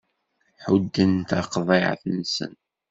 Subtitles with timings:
[0.63, 2.53] Ḥudden taqeḍɛit-nsen.